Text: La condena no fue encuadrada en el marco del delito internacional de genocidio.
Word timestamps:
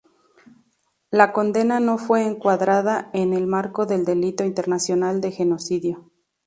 La 1.11 1.31
condena 1.31 1.79
no 1.79 1.99
fue 1.99 2.23
encuadrada 2.25 3.11
en 3.13 3.33
el 3.35 3.45
marco 3.45 3.85
del 3.85 4.03
delito 4.03 4.43
internacional 4.43 5.21
de 5.21 5.31
genocidio. 5.31 6.09